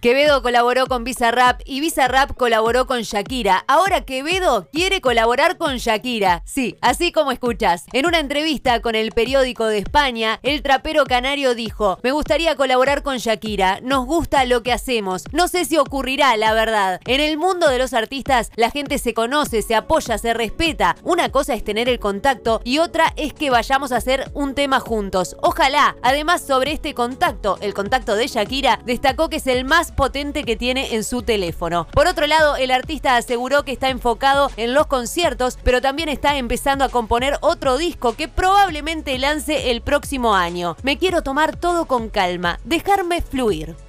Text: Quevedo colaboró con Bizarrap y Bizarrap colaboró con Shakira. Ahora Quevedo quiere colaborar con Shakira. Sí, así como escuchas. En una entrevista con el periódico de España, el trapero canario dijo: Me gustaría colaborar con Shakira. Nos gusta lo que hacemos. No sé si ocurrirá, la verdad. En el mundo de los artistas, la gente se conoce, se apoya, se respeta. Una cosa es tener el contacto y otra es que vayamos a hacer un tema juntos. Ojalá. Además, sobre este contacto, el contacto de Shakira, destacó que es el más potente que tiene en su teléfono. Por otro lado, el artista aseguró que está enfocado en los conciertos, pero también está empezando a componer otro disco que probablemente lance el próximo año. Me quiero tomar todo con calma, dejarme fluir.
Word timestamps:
Quevedo 0.00 0.42
colaboró 0.42 0.86
con 0.86 1.02
Bizarrap 1.02 1.60
y 1.64 1.80
Bizarrap 1.80 2.36
colaboró 2.36 2.86
con 2.86 3.00
Shakira. 3.02 3.64
Ahora 3.66 4.02
Quevedo 4.02 4.68
quiere 4.70 5.00
colaborar 5.00 5.58
con 5.58 5.78
Shakira. 5.78 6.42
Sí, 6.44 6.76
así 6.80 7.10
como 7.10 7.32
escuchas. 7.32 7.84
En 7.92 8.06
una 8.06 8.20
entrevista 8.20 8.80
con 8.80 8.94
el 8.94 9.10
periódico 9.10 9.66
de 9.66 9.78
España, 9.78 10.38
el 10.44 10.62
trapero 10.62 11.04
canario 11.04 11.56
dijo: 11.56 11.98
Me 12.04 12.12
gustaría 12.12 12.54
colaborar 12.54 13.02
con 13.02 13.16
Shakira. 13.16 13.80
Nos 13.82 14.06
gusta 14.06 14.44
lo 14.44 14.62
que 14.62 14.72
hacemos. 14.72 15.24
No 15.32 15.48
sé 15.48 15.64
si 15.64 15.78
ocurrirá, 15.78 16.36
la 16.36 16.52
verdad. 16.52 17.00
En 17.04 17.20
el 17.20 17.36
mundo 17.36 17.68
de 17.68 17.78
los 17.78 17.92
artistas, 17.92 18.52
la 18.54 18.70
gente 18.70 18.98
se 18.98 19.14
conoce, 19.14 19.62
se 19.62 19.74
apoya, 19.74 20.16
se 20.16 20.32
respeta. 20.32 20.94
Una 21.02 21.30
cosa 21.30 21.54
es 21.54 21.64
tener 21.64 21.88
el 21.88 21.98
contacto 21.98 22.60
y 22.62 22.78
otra 22.78 23.12
es 23.16 23.32
que 23.32 23.50
vayamos 23.50 23.90
a 23.90 23.96
hacer 23.96 24.30
un 24.32 24.54
tema 24.54 24.78
juntos. 24.78 25.36
Ojalá. 25.42 25.96
Además, 26.02 26.46
sobre 26.46 26.70
este 26.70 26.94
contacto, 26.94 27.58
el 27.60 27.74
contacto 27.74 28.14
de 28.14 28.28
Shakira, 28.28 28.78
destacó 28.84 29.28
que 29.28 29.38
es 29.38 29.46
el 29.48 29.64
más 29.64 29.87
potente 29.92 30.44
que 30.44 30.56
tiene 30.56 30.94
en 30.94 31.04
su 31.04 31.22
teléfono. 31.22 31.86
Por 31.92 32.06
otro 32.06 32.26
lado, 32.26 32.56
el 32.56 32.70
artista 32.70 33.16
aseguró 33.16 33.64
que 33.64 33.72
está 33.72 33.88
enfocado 33.88 34.50
en 34.56 34.74
los 34.74 34.86
conciertos, 34.86 35.58
pero 35.62 35.80
también 35.80 36.08
está 36.08 36.36
empezando 36.36 36.84
a 36.84 36.88
componer 36.88 37.38
otro 37.40 37.78
disco 37.78 38.14
que 38.14 38.28
probablemente 38.28 39.18
lance 39.18 39.70
el 39.70 39.80
próximo 39.80 40.34
año. 40.34 40.76
Me 40.82 40.98
quiero 40.98 41.22
tomar 41.22 41.56
todo 41.56 41.86
con 41.86 42.08
calma, 42.08 42.60
dejarme 42.64 43.22
fluir. 43.22 43.87